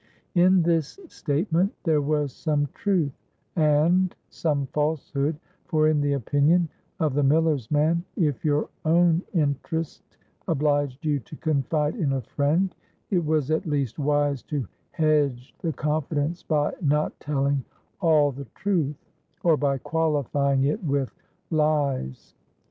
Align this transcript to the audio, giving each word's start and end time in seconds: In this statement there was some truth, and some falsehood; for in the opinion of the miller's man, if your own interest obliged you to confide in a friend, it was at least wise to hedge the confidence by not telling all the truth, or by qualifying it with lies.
In 0.33 0.63
this 0.63 0.99
statement 1.09 1.73
there 1.83 2.01
was 2.01 2.33
some 2.33 2.69
truth, 2.73 3.11
and 3.55 4.15
some 4.31 4.65
falsehood; 4.73 5.39
for 5.65 5.87
in 5.87 6.01
the 6.01 6.13
opinion 6.13 6.69
of 6.99 7.13
the 7.13 7.21
miller's 7.21 7.69
man, 7.69 8.03
if 8.15 8.43
your 8.43 8.67
own 8.83 9.21
interest 9.35 10.17
obliged 10.47 11.05
you 11.05 11.19
to 11.19 11.35
confide 11.35 11.95
in 11.97 12.13
a 12.13 12.21
friend, 12.23 12.73
it 13.11 13.23
was 13.23 13.51
at 13.51 13.67
least 13.67 13.99
wise 13.99 14.41
to 14.41 14.67
hedge 14.89 15.53
the 15.59 15.71
confidence 15.71 16.41
by 16.41 16.73
not 16.81 17.19
telling 17.19 17.63
all 17.99 18.31
the 18.31 18.45
truth, 18.55 18.95
or 19.43 19.55
by 19.55 19.77
qualifying 19.77 20.63
it 20.63 20.83
with 20.83 21.13
lies. 21.51 22.33